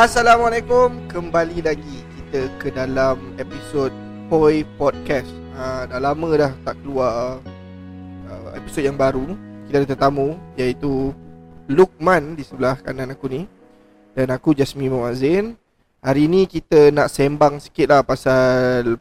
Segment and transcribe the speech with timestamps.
[0.00, 1.12] Assalamualaikum.
[1.12, 3.92] Kembali lagi kita ke dalam episod
[4.32, 5.28] Poi Podcast.
[5.52, 7.36] Ha, Dah lama dah tak keluar
[8.24, 9.36] uh, episod yang baru.
[9.68, 11.12] Kita ada tetamu iaitu
[11.68, 13.44] Lukman di sebelah kanan aku ni.
[14.16, 15.60] Dan aku Jasmine Muazzin.
[16.00, 18.96] Hari ni kita nak sembang sikit lah pasal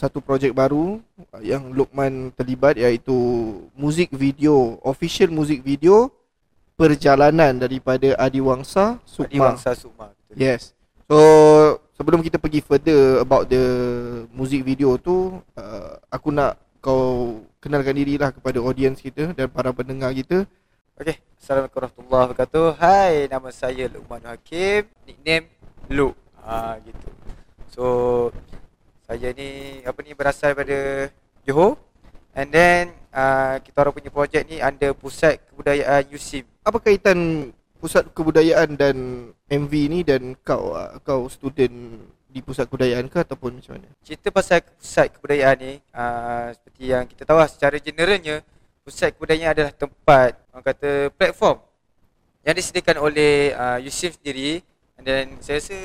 [0.00, 0.96] Satu projek baru
[1.44, 3.12] yang Lukman terlibat iaitu
[3.76, 6.08] Muzik video, official muzik video
[6.72, 10.08] Perjalanan daripada Adiwangsa Sukma Adiwangsa Sukma.
[10.08, 10.17] Betul.
[10.36, 10.76] Yes.
[11.08, 11.16] So
[11.96, 13.64] sebelum kita pergi further about the
[14.28, 19.72] music video tu, uh, aku nak kau kenalkan diri lah kepada audience kita dan para
[19.72, 20.44] pendengar kita.
[20.98, 22.66] Okey, Assalamualaikum warahmatullahi wabarakatuh.
[22.76, 25.48] Hai, nama saya Luqman Hakim, nickname
[25.88, 26.12] Luq.
[26.44, 27.08] Ha gitu.
[27.72, 27.84] So
[29.08, 31.08] saya ni apa ni berasal daripada
[31.48, 31.80] Johor
[32.36, 36.44] and then uh, kita orang punya projek ni under Pusat Kebudayaan USIM.
[36.60, 38.96] Apa kaitan pusat kebudayaan dan
[39.46, 40.74] MV ni dan kau
[41.06, 43.88] kau student di pusat kebudayaan ke ataupun macam mana?
[44.04, 48.44] Cerita pasal Pusat Kebudayaan ni uh, seperti yang kita tahu lah, secara generalnya
[48.84, 51.56] Pusat Kebudayaan adalah tempat orang kata platform
[52.44, 54.60] yang disediakan oleh uh, USIM sendiri
[55.00, 55.76] and then saya rasa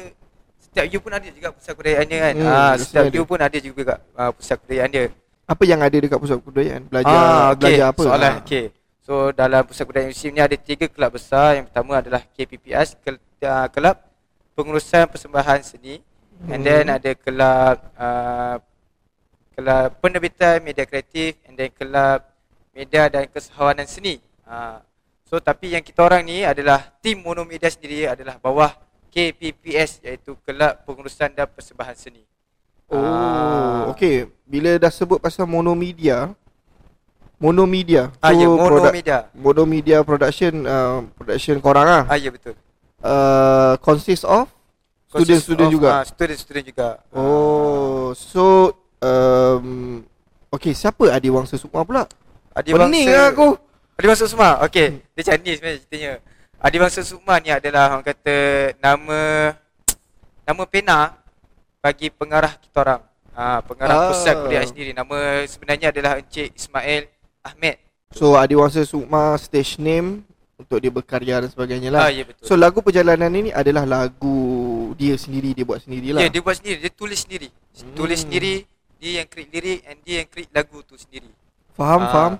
[0.59, 2.33] setiap you pun ada juga pusat kebudayaan dia kan.
[2.33, 3.13] Hmm, uh, mesti setiap ada.
[3.13, 5.05] you pun ada juga uh, pusat kebudayaan dia.
[5.43, 6.81] Apa yang ada dekat pusat kebudayaan?
[6.89, 7.59] Belajar Ah, okey.
[7.61, 8.01] belajar apa?
[8.01, 8.31] Soalan.
[8.31, 8.41] Ah.
[8.41, 8.65] Okey.
[9.03, 11.59] So dalam pusat kebudayaan USIM ni ada tiga kelab besar.
[11.59, 13.99] Yang pertama adalah KPPS, uh, Kelab
[14.55, 15.99] Pengurusan Persembahan Seni.
[16.47, 16.97] And then Hmm.
[16.97, 18.55] ada kelab uh,
[19.55, 22.23] kelab penerbitan media kreatif and then kelab
[22.73, 24.17] media dan kesahawanan seni.
[24.43, 24.81] Uh,
[25.23, 28.71] so tapi yang kita orang ni adalah tim monomedia sendiri adalah bawah
[29.13, 32.25] KPPS iaitu Kelab Pengurusan dan Persembahan Seni.
[32.89, 33.93] Oh, Ah.
[33.93, 34.25] okey.
[34.43, 36.33] Bila dah sebut pasal monomedia,
[37.43, 38.07] monomedia.
[38.23, 39.17] Ah, ya, produk- monomedia.
[39.35, 42.03] Monomedia production uh, production korang ah.
[42.07, 42.55] Ah, ya betul.
[43.03, 44.47] Uh, consist of
[45.11, 45.89] student-student juga.
[45.91, 46.87] ah, student-student juga.
[47.11, 48.71] Oh, so
[49.03, 49.99] um
[50.49, 52.07] okey, siapa Adi Wangsa Sukma pula?
[52.55, 53.59] Adi Pening lah aku.
[53.99, 54.63] Adi Bangsa Sukma.
[54.63, 56.11] Okey, dia macam ni sebenarnya ceritanya.
[56.63, 58.37] Adi Bangsa Sukma ni adalah orang kata
[58.79, 59.19] nama
[60.47, 61.11] nama pena
[61.83, 63.01] bagi pengarah kita orang.
[63.33, 64.07] Ha, pengarah Ah.
[64.13, 64.91] pusat kebudayaan sendiri.
[64.93, 67.09] Nama sebenarnya adalah Encik Ismail
[67.43, 67.75] Ahmed.
[68.13, 70.23] So Adi Wangsa Sukma stage name
[70.55, 72.07] untuk dia berkarya dan sebagainya lah.
[72.07, 72.45] Ah, ya betul.
[72.45, 74.37] So lagu perjalanan ini adalah lagu
[74.95, 76.21] dia sendiri dia buat sendiri lah.
[76.23, 77.49] Ya, dia buat sendiri, dia tulis sendiri.
[77.97, 78.25] Tulis Hmm.
[78.29, 78.53] sendiri,
[79.01, 81.27] dia yang create lirik and dia yang create lagu tu sendiri.
[81.73, 82.11] Faham, Ah.
[82.13, 82.33] faham.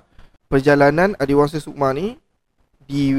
[0.47, 2.15] Perjalanan Adiwangsa Sukma ni
[2.85, 3.09] di,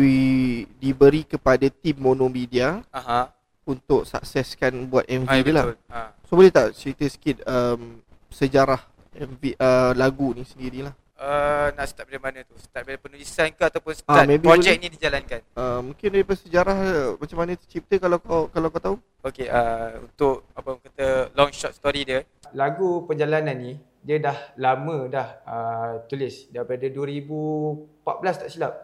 [0.79, 3.35] diberi kepada tim Monomedia Aha.
[3.67, 5.65] untuk sukseskan buat MV Ah, ya, dia lah.
[5.91, 6.01] Ha.
[6.31, 7.99] So boleh tak cerita sikit um,
[8.31, 8.79] sejarah
[9.13, 10.95] MV uh, lagu ni sendirilah.
[11.25, 12.53] Uh, nak start dari mana tu?
[12.61, 15.41] Start dari penulisan ke ataupun Ah, start maybe projek ni dijalankan?
[15.57, 18.97] Uh, mungkin daripada sejarah uh, macam mana tercipta kalau kau kalau kau tahu.
[19.25, 22.29] Okey, uh, untuk apa kata long short story dia.
[22.53, 23.73] Lagu perjalanan ni
[24.05, 28.75] dia dah lama dah uh, tulis daripada 2014 tak silap.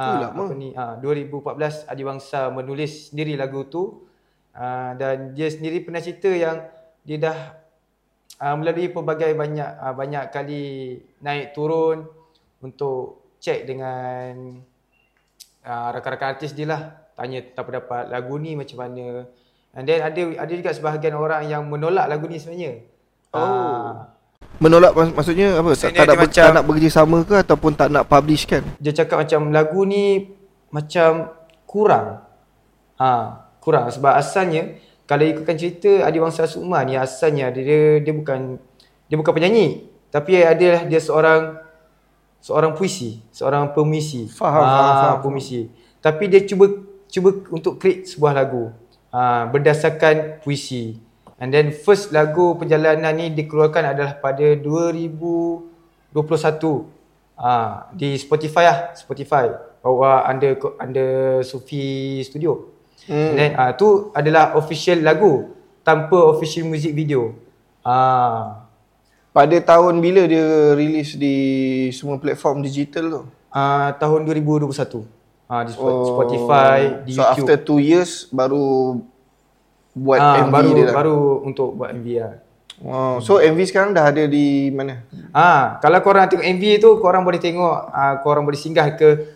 [0.00, 0.48] Lama.
[0.48, 0.72] Apa ni?
[0.72, 4.08] Uh, 2014 Adiwangsa menulis sendiri lagu tu.
[4.56, 6.64] Uh, dan dia sendiri pernah cerita yang
[7.04, 7.38] dia dah
[8.38, 10.64] uh, melalui pelbagai banyak uh, banyak kali
[11.20, 12.06] naik turun
[12.58, 14.58] untuk cek dengan
[15.62, 16.80] uh, rakan-rakan artis dia lah
[17.12, 19.28] tanya tentang pendapat lagu ni macam mana
[19.72, 22.90] and then ada ada juga sebahagian orang yang menolak lagu ni sebenarnya
[23.34, 23.42] Oh.
[23.42, 24.14] Ah,
[24.62, 25.74] Menolak mak- maksudnya apa?
[25.74, 28.62] Tak, tak, nak, dia ber- macam- tak nak bekerjasama ke ataupun tak nak publish kan?
[28.78, 30.30] dia cakap macam lagu ni
[30.70, 31.34] macam
[31.66, 32.22] kurang
[32.94, 33.10] ha
[33.58, 38.56] kurang sebab asalnya kalau ikutkan cerita Adi Wangsa Sukma ni asalnya dia dia bukan
[39.08, 41.58] dia bukan penyanyi tapi adalah dia seorang
[42.38, 44.28] seorang puisi, seorang pemuisi.
[44.28, 45.16] Faham, Ah, faham, faham.
[45.24, 45.72] pemuisi.
[46.04, 46.70] Tapi dia cuba
[47.08, 48.68] cuba untuk create sebuah lagu
[49.08, 51.00] ah, berdasarkan puisi.
[51.40, 56.14] And then first lagu perjalanan ni dikeluarkan adalah pada 2021
[57.34, 59.50] ah, di Spotify lah, Spotify.
[59.84, 62.73] Bawa under under Sufi Studio.
[63.04, 63.32] Hmm.
[63.34, 67.36] Then ah tu adalah official lagu tanpa official music video.
[67.80, 68.64] Ah
[69.30, 71.36] Pada tahun bila dia release di
[71.90, 73.22] semua platform digital tu?
[73.50, 74.70] ah tahun 2021.
[75.44, 76.06] Ah di Spo- Oh.
[76.08, 77.44] Spotify, di so YouTube.
[77.44, 78.98] after 2 years baru
[79.92, 80.94] buat ah, MV baru dia dah.
[80.94, 82.34] baru untuk buat MV lah.
[82.76, 83.20] Wow.
[83.20, 85.02] So MV sekarang dah ada di mana?
[85.30, 89.28] Ah, kalau korang tengok MV tu korang boleh tengok ah korang boleh singgah ke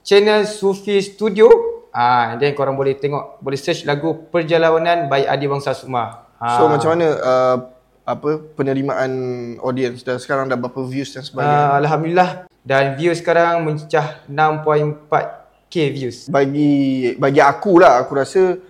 [0.00, 1.48] channel Sufi Studio.
[1.90, 6.28] Ah, and then korang boleh tengok boleh search lagu Perjalanan by Adi Bangsa Sukma.
[6.36, 6.56] Ah.
[6.56, 7.56] So macam mana uh,
[8.04, 9.10] apa penerimaan
[9.58, 11.58] audience dah sekarang dah berapa views dan sebagainya?
[11.58, 12.30] Ah, Alhamdulillah
[12.62, 16.16] dan view sekarang mencecah 6.4k views.
[16.28, 16.72] Bagi
[17.16, 18.60] bagi aku lah aku rasa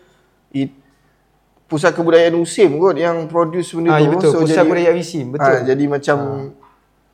[0.51, 0.71] it,
[1.67, 4.05] pusat kebudayaan USIM kot yang produce benda Ah, tu.
[4.05, 4.31] ya betul.
[4.43, 5.53] Pusat jadi, Kebudayaan USIM, betul.
[5.53, 6.17] Ah, jadi macam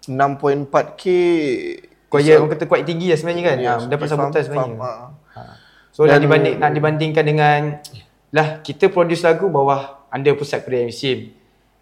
[0.04, 1.02] 6.4k
[2.06, 3.56] Kuat orang kata kuat tinggi lah sebenarnya kan.
[3.58, 4.76] Yes, Yeah, dapat okay, sambutan sebenarnya.
[4.78, 5.10] faham, ah.
[5.94, 7.60] So nak Dan- dibanding nak dibandingkan dengan
[8.34, 11.30] lah kita produce lagu bawah under pusat kebudayaan musim.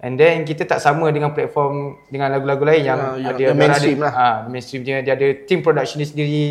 [0.02, 3.54] And then kita tak sama dengan platform dengan lagu-lagu lain yang Ah, yang- ada yang
[3.54, 4.12] orang mainstream ada, lah.
[4.12, 6.46] Ah, mainstream dia, dia ada team production dia sendiri.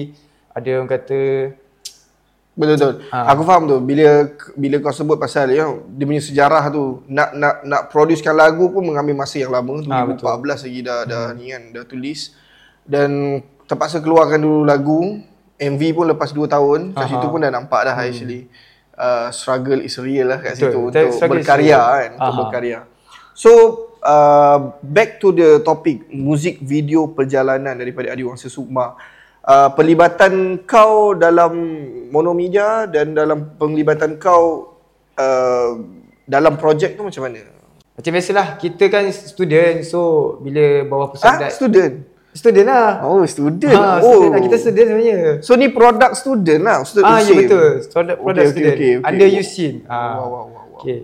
[0.52, 1.20] Ada orang kata
[2.52, 2.94] Betul betul.
[3.10, 3.32] Ah.
[3.32, 7.64] Aku faham tu bila bila kau sebut pasal ya, dia punya sejarah tu nak nak
[7.64, 9.80] nak producekan lagu pun mengambil masa yang lama.
[9.88, 12.36] Ah, 2014 lagi dah dah ni kan dah tulis
[12.84, 15.00] dan terpaksa keluarkan dulu lagu.
[15.62, 16.80] MV pun lepas 2 tahun.
[16.98, 18.50] Kat situ pun dah nampak dah actually.
[18.98, 20.62] Uh, struggle is real lah kat Betul.
[20.62, 22.42] situ Betul, untuk struggle berkarya kan, untuk Aha.
[22.46, 22.80] berkarya.
[23.34, 23.52] So
[24.04, 28.94] uh, back to the topic music video perjalanan daripada Adi Wangsa Sukma.
[29.42, 31.54] Uh, pelibatan kau dalam
[32.14, 34.78] monomedia dan dalam pelibatan kau
[35.18, 35.72] uh,
[36.30, 37.62] dalam projek tu macam mana?
[37.92, 42.02] macam biasalah kita kan student so bila bawah pusat Ah, student.
[42.32, 43.04] Student lah.
[43.04, 43.76] Oh, student.
[43.76, 44.00] Ha, oh.
[44.00, 44.42] student lah.
[44.42, 45.18] Kita student sebenarnya.
[45.44, 47.68] So ni produk student lah, student Ah, ya betul.
[47.92, 48.76] Product Okay, okay, student.
[48.76, 49.08] okay, okay.
[49.08, 49.74] Under USIN.
[49.86, 49.96] Ah.
[49.96, 50.80] Wow, wow, wow, wow.
[50.82, 51.00] Okay.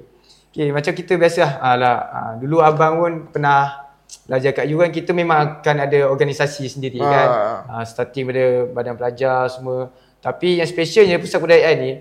[0.57, 1.51] Okay, macam kita biasa lah.
[1.61, 1.97] Ah, lah.
[2.09, 3.91] Ah, dulu abang pun pernah
[4.25, 4.89] belajar kat you kan.
[4.89, 7.11] Kita memang akan ada organisasi sendiri Ah.
[7.11, 7.27] kan.
[7.67, 9.91] Ah, starting pada badan pelajar semua.
[10.17, 11.91] Tapi yang specialnya pusat kebudayaan ni,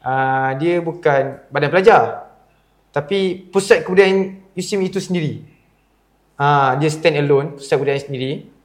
[0.00, 2.30] ah, dia bukan badan pelajar.
[2.94, 5.44] Tapi pusat kebudayaan USIM itu sendiri.
[6.38, 8.57] Ah, dia stand alone, pusat kebudayaan sendiri.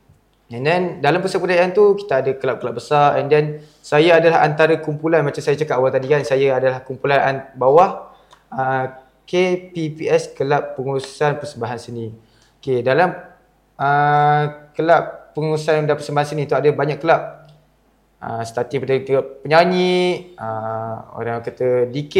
[0.51, 4.77] And then dalam pusat kebudayaan tu kita ada kelab-kelab besar and then saya adalah antara
[4.77, 8.13] kumpulan macam saya cakap awal tadi kan saya adalah kumpulan an- bawah
[8.53, 8.85] uh,
[9.25, 12.11] KPPS Kelab Pengurusan Persembahan Seni.
[12.63, 13.11] Okay, dalam
[13.75, 17.43] uh, kelab pengurusan dan persembahan seni tu ada banyak kelab.
[18.23, 22.15] Uh, starting pada kelab penyanyi, uh, orang kata DK,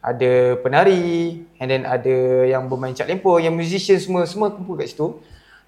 [0.00, 4.88] ada penari and then ada yang bermain cat lempor, yang musician semua semua kumpul kat
[4.88, 5.20] situ.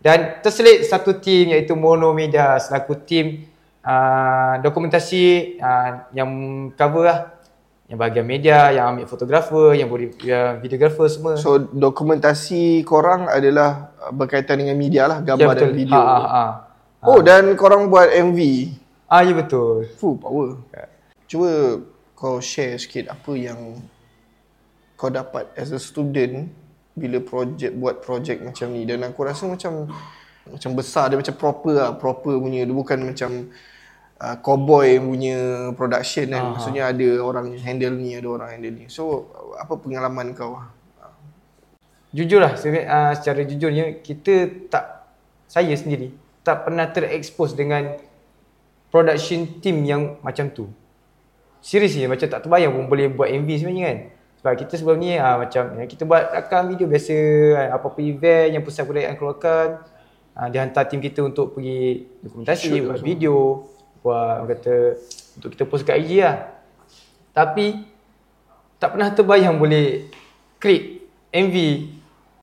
[0.04, 3.48] Dan terselit satu tim iaitu Mono Media selaku tim
[3.80, 6.28] uh, dokumentasi uh, yang
[6.76, 7.20] cover lah
[7.84, 11.36] yang bahagian media, yang ambil fotografer, yang boleh yang videographer semua.
[11.36, 15.96] So dokumentasi korang adalah berkaitan dengan media lah, gambar dan video.
[15.96, 16.44] Ha, ha, ha.
[17.04, 18.40] Oh dan korang buat MV.
[19.04, 19.84] Ah, ya betul.
[20.00, 20.64] Fuh power.
[21.28, 21.80] Cuba
[22.16, 23.76] kau share sikit apa yang
[24.96, 26.48] kau dapat as a student
[26.94, 29.90] bila project buat project macam ni dan aku rasa macam
[30.46, 33.50] macam besar dia macam proper lah proper punya dia bukan macam
[34.22, 36.50] uh, cowboy punya production kan Aha.
[36.54, 39.26] maksudnya ada orang handle ni ada orang handle ni so
[39.58, 40.58] apa pengalaman kau
[42.14, 45.02] Jujur lah, uh, secara jujurnya kita tak,
[45.50, 46.14] saya sendiri
[46.46, 47.98] tak pernah terekspos dengan
[48.94, 50.70] production team yang macam tu.
[51.58, 53.98] Seriously, macam tak terbayang pun boleh buat MV sebenarnya kan.
[54.44, 57.16] Sebab kita sebelum ni uh, macam ya, kita buat rakam video biasa
[57.56, 57.68] kan.
[57.80, 59.80] Apa-apa event yang pusat kebudayaan keluarkan.
[60.36, 63.64] Uh, dia hantar tim kita untuk pergi dokumentasi, Shoot buat video,
[64.04, 64.76] buat orang kata
[65.40, 66.52] untuk kita post kat IG lah.
[67.32, 67.88] Tapi
[68.76, 70.12] tak pernah terbayang boleh
[70.60, 71.56] create MV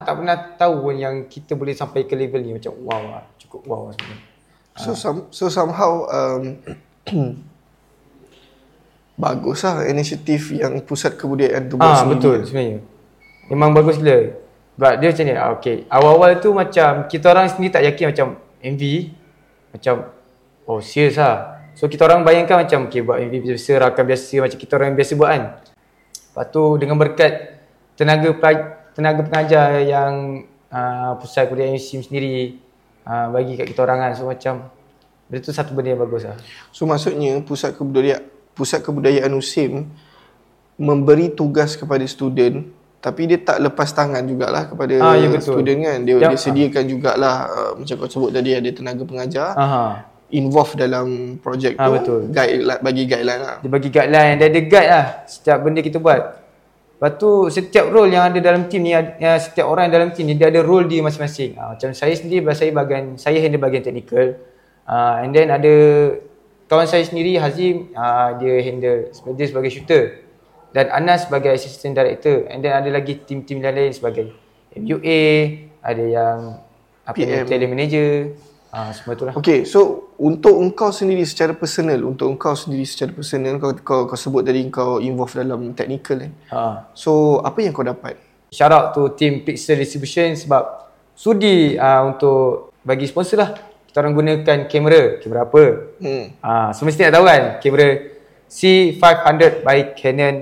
[0.02, 3.62] tak pernah tahu pun yang kita boleh sampai ke level ni macam wow lah cukup
[3.70, 4.26] wow lah sebenarnya
[4.74, 6.58] so some, so somehow um,
[9.22, 12.10] bagus lah inisiatif yang pusat kebudayaan tu ah sendiri.
[12.18, 12.78] betul sebenarnya.
[13.54, 14.18] Memang bagus gila.
[14.74, 15.76] Sebab dia macam ni ah, okay.
[15.86, 18.28] Awal-awal tu macam kita orang sendiri tak yakin macam
[18.66, 18.84] MV
[19.78, 19.94] macam
[20.66, 21.62] oh serius lah.
[21.78, 25.14] So kita orang bayangkan macam okay buat MV biasa rakam biasa macam kita orang biasa
[25.14, 25.44] buat kan.
[26.10, 27.34] Lepas tu dengan berkat
[27.94, 28.34] tenaga
[28.98, 32.58] tenaga pengajar yang uh, pusat kebudayaan SIM sendiri
[33.06, 34.12] uh, bagi kat kita orang kan.
[34.18, 34.74] So macam
[35.30, 36.40] benda tu satu benda yang bagus lah.
[36.74, 39.88] So maksudnya pusat kebudayaan pusat kebudayaan USIM
[40.76, 42.66] memberi tugas kepada student
[42.98, 45.58] tapi dia tak lepas tangan jugalah kepada Ah, ya, betul.
[45.58, 45.98] student kan.
[46.06, 46.30] Dia, Ya.
[46.30, 50.06] dia sediakan jugalah uh, macam kau sebut tadi ada tenaga pengajar Aha.
[50.30, 52.20] involved dalam projek Ah, tu betul.
[52.30, 53.58] guide bagi guideline lah.
[53.58, 56.22] Dia bagi guideline Dia ada guide lah Setiap benda kita buat
[56.94, 60.38] Lepas tu setiap role yang ada dalam team ni yang Setiap orang dalam team ni
[60.38, 64.38] Dia ada role dia masing-masing ha, Macam saya sendiri Saya bahagian Saya handle bahagian technical
[64.86, 65.74] uh, And then ada
[66.72, 70.24] Kawan saya sendiri Hazim uh, Dia handle Dia sebagai shooter
[70.72, 74.32] Dan Anas sebagai assistant director And then ada lagi tim-tim lain-lain sebagai
[74.80, 75.24] MUA
[75.84, 76.38] Ada yang
[77.04, 77.44] apa ni.
[77.44, 78.10] Talent manager
[78.72, 83.10] uh, Semua tu lah Okay, so untuk engkau sendiri secara personal, untuk engkau sendiri secara
[83.10, 86.32] personal, kau, kau, kau sebut tadi kau involved dalam technical kan.
[86.54, 86.76] uh.
[86.94, 88.22] So, apa yang kau dapat?
[88.54, 93.71] Shout out to team Pixel Distribution sebab sudi uh, untuk bagi sponsor lah.
[93.92, 95.20] Kita orang gunakan kamera.
[95.20, 95.64] Kamera apa?
[96.00, 96.26] Hmm.
[96.34, 97.42] Uh, semestinya nak tahu kan?
[97.60, 97.88] Kamera
[98.48, 100.36] C500 by Canon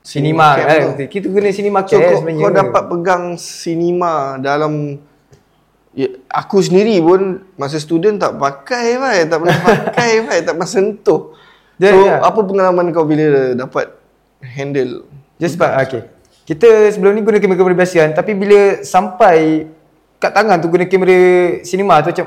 [0.00, 0.80] Cinema cam kan.
[0.96, 1.04] tu.
[1.06, 2.40] Kita guna cinema So cam kau, sebenarnya.
[2.40, 4.96] kau dapat pegang cinema dalam
[5.92, 10.70] ya, Aku sendiri pun Masa student tak pakai pai, Tak pernah pakai pai, Tak pernah
[10.70, 11.36] sentuh
[11.76, 13.92] So dia- apa pengalaman kau bila dapat
[14.40, 15.04] handle
[15.36, 16.02] Just sebab okay.
[16.42, 19.68] Kita sebelum ni guna kamera-kamera biasa kan tapi bila sampai
[20.16, 21.16] kat tangan tu guna kamera
[21.60, 22.26] cinema tu macam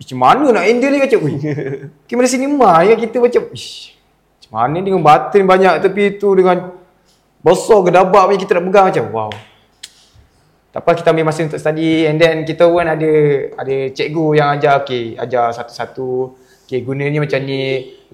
[0.00, 1.34] macam mana nak handle ni macam ui.
[2.08, 3.92] kamera cinema ni kan kita macam ish.
[4.40, 6.72] Macam mana dengan button banyak tepi tu dengan
[7.44, 9.32] besar gedabak ni kita nak pegang macam wow.
[10.70, 13.12] Tak apa kita ambil masa untuk study and then kita pun ada
[13.58, 16.32] ada cikgu yang ajar okey ajar satu-satu
[16.64, 17.60] okey guna ni macam ni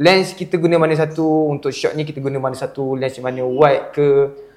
[0.00, 3.45] lens kita guna mana satu untuk shot ni kita guna mana satu lens yang mana
[3.45, 4.09] wide ke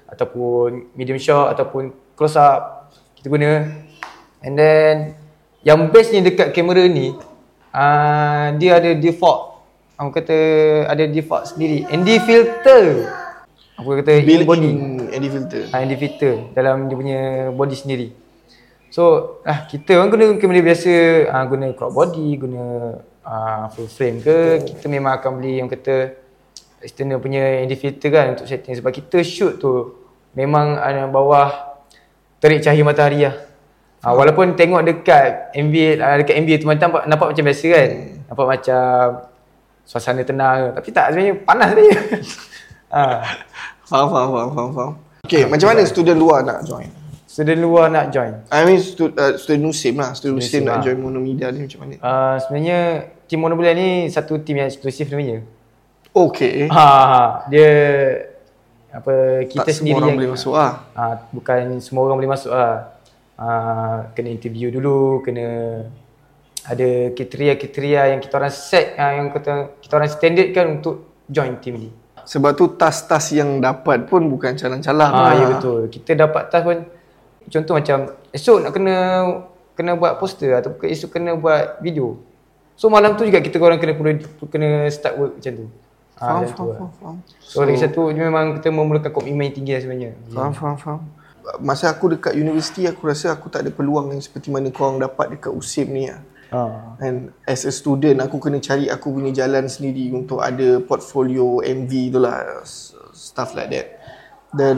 [0.08, 2.88] ataupun medium shot ataupun close up
[3.20, 3.68] kita guna
[4.40, 5.19] and then
[5.60, 7.12] yang bestnya dekat kamera ni
[7.74, 9.60] uh, dia ada default.
[10.00, 10.38] Aku kata
[10.88, 11.84] ada default sendiri.
[11.92, 13.04] ND filter.
[13.76, 14.70] Aku kata in body.
[15.12, 15.62] ND filter.
[15.68, 17.20] Uh, ND filter dalam dia punya
[17.52, 18.08] body sendiri.
[18.90, 20.92] So ah kita orang guna kamera biasa
[21.30, 22.64] uh, guna crop body guna
[23.22, 24.64] uh, full frame ke.
[24.64, 26.16] Kita memang akan beli yang kata
[26.80, 28.72] external punya ND filter kan untuk setting.
[28.72, 30.00] Sebab kita shoot tu
[30.32, 31.76] memang ada bawah
[32.40, 33.49] terik cahaya matahari lah.
[34.00, 37.90] Ha, walaupun tengok dekat MV uh, dekat MV tu macam nampak, nampak macam biasa kan.
[38.32, 38.84] Nampak macam
[39.84, 41.98] suasana tenang tapi tak sebenarnya panas sebenarnya.
[42.94, 43.02] ha.
[43.90, 44.92] Faham, faham, faham, faham, faham.
[45.26, 46.86] Okay, macam mana student luar nak join?
[47.26, 48.38] Student luar nak join.
[48.50, 50.82] I mean stu, uh, student Muslim lah Student Muslim Muslim nak lah.
[50.86, 51.94] join monomedia ni macam mana?
[51.98, 52.78] Uh, sebenarnya
[53.26, 55.42] tim Monobulan ni satu tim yang eksklusif namanya.
[56.10, 57.70] Okay Ha, ha, dia
[58.90, 62.30] apa kita Tak sendiri semua orang yang boleh masuk lah Ah, bukan semua orang boleh
[62.34, 62.98] masuk lah.
[63.40, 65.48] Ah, kena interview dulu, kena
[66.60, 71.56] ada kriteria-kriteria yang kita orang set ah, yang kita kita orang standard kan untuk join
[71.56, 71.90] team ni.
[72.20, 75.32] Sebab tu tas-tas yang dapat pun bukan calang-calang Ah, lah.
[75.32, 75.88] ya betul.
[75.88, 76.78] Kita dapat task pun
[77.48, 78.96] contoh macam esok nak kena
[79.72, 82.20] kena buat poster atau esok kena buat video.
[82.76, 83.96] So malam tu juga kita orang kena
[84.46, 85.66] kena start work macam tu.
[86.12, 86.76] Faham, Ah, tu faham, lah.
[86.76, 87.16] faham, faham.
[87.40, 90.10] So, lagi satu memang kita memerlukan komitmen yang tinggi lah sebenarnya.
[90.28, 91.00] Faham, faham, faham.
[91.60, 95.36] Masa aku dekat universiti, aku rasa aku tak ada peluang yang seperti mana korang dapat
[95.36, 96.20] dekat USIM ni lah.
[96.50, 96.98] Ah.
[96.98, 101.92] And as a student, aku kena cari aku punya jalan sendiri untuk ada portfolio MV
[102.10, 102.66] tu lah.
[103.14, 103.86] Stuff like that.
[104.50, 104.76] Dan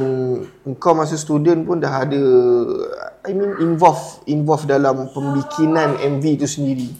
[0.76, 2.23] kau masa student pun dah ada,
[3.25, 6.92] I mean involve, involve dalam pembikinan MV tu sendiri.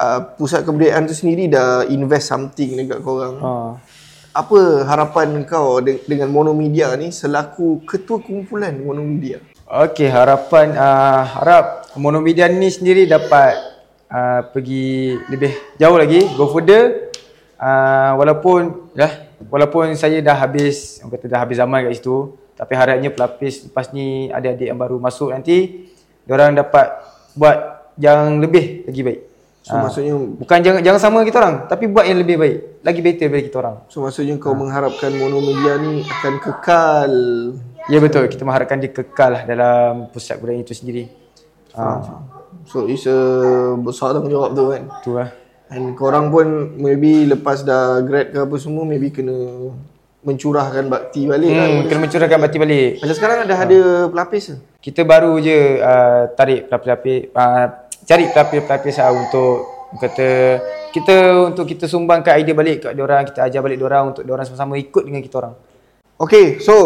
[0.00, 3.36] Uh, pusat kebudayaan tu sendiri dah invest something dekat korang.
[3.42, 3.74] Ah.
[4.30, 9.42] Apa harapan kau de- dengan Monomedia ni selaku ketua kumpulan Monomedia?
[9.66, 13.58] Okey, harapan uh, harap Monomedia ni sendiri dapat
[14.06, 15.50] uh, pergi lebih
[15.82, 17.10] jauh lagi, go further.
[17.58, 22.72] Uh, walaupun dah walaupun saya dah habis, orang kata dah habis zaman kat situ, tapi
[22.78, 25.90] harapnya pelapis lepas ni ada adik yang baru masuk nanti,
[26.30, 26.86] orang dapat
[27.34, 27.58] buat
[27.98, 29.20] yang lebih lagi baik.
[29.60, 29.84] So Ah.
[29.84, 33.44] maksudnya Bukan jangan jangan sama kita orang, tapi buat yang lebih baik, lagi better daripada
[33.44, 33.76] kita orang.
[33.86, 37.12] so maksudnya kau mengharapkan Monomedia ni akan kekal
[37.86, 41.10] Ya betul, kita mengharapkan dia kekal lah dalam pusat budaya itu sendiri.
[41.72, 42.00] Ah,
[42.62, 43.18] So it's a
[43.76, 44.82] besar tanggungjawab tu kan.
[45.02, 45.28] tu lah.
[45.68, 49.70] And korang pun maybe lepas dah grad ke apa semua maybe kena
[50.20, 51.68] mencurahkan bakti balik kan.
[51.70, 52.90] Hmm, kena mencurahkan bati balik.
[53.00, 54.56] Macam sekarang dah ada pelapis ke?
[54.82, 57.68] Kita baru je uh, tarik pelapis-pelapis uh,
[58.06, 59.54] cari pelapis-pelapis uh, untuk
[59.98, 60.28] kata
[60.90, 61.16] kita
[61.50, 65.06] untuk kita sumbangkan idea balik kat orang, kita ajar balik orang untuk orang sama-sama ikut
[65.06, 65.54] dengan kita orang.
[66.20, 66.76] Okay, so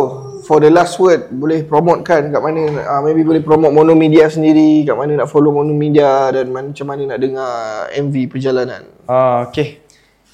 [0.46, 4.86] for the last word boleh promote kan kat mana uh, maybe boleh promote Monomedia sendiri,
[4.86, 7.50] kat mana nak follow Monomedia dan macam mana nak dengar
[7.98, 8.86] MV perjalanan.
[9.10, 9.82] Ah, okay.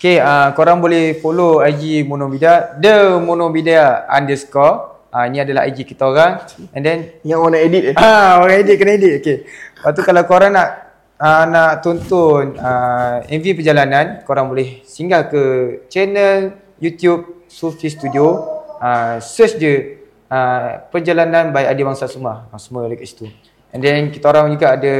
[0.01, 4.91] Okay, uh, korang boleh follow IG Monomedia, The Monomedia underscore.
[5.11, 6.41] Ah, ini adalah IG kita orang.
[6.71, 7.95] And then Yang orang nak edit eh?
[7.99, 9.13] Ah, orang edit kena edit.
[9.21, 9.37] Okey.
[9.81, 10.69] Lepas tu kalau korang nak
[11.17, 15.43] uh, nak tonton uh, MV perjalanan, korang boleh singgah ke
[15.89, 18.61] channel YouTube Sufi Studio.
[18.77, 22.53] Uh, search je uh, perjalanan by Adi Bangsa Sumah.
[22.53, 23.25] Uh, semua dekat situ.
[23.73, 24.95] And then kita orang juga ada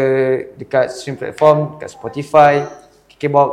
[0.57, 2.65] dekat stream platform, dekat Spotify,
[3.13, 3.53] KKBox.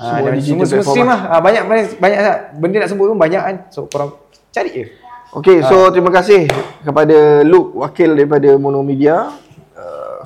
[0.00, 1.20] Uh, Semua digital semua semua stream lah.
[1.28, 2.38] Uh, banyak banyak banyak sangat.
[2.56, 3.56] Benda nak sebut pun banyak kan.
[3.68, 4.16] So korang
[4.48, 4.84] cari je.
[5.28, 6.48] Okay, so terima kasih
[6.80, 9.28] kepada Luke, wakil daripada Monomedia.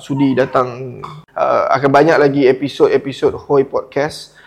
[0.01, 1.01] Sudi datang.
[1.33, 4.37] Uh, akan banyak lagi episod-episod Hoi Podcast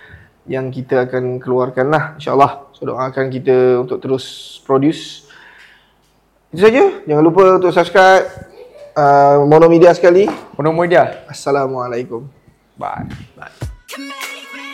[0.46, 2.70] yang kita akan keluarkan lah insyaAllah.
[2.74, 5.26] So doakan kita untuk terus produce.
[6.54, 6.82] Itu saja.
[7.04, 8.26] Jangan lupa untuk subscribe
[8.96, 10.30] uh, Monomedia sekali.
[10.54, 11.26] Monomedia.
[11.26, 12.26] Assalamualaikum.
[12.78, 13.10] Bye.
[13.36, 14.65] Bye.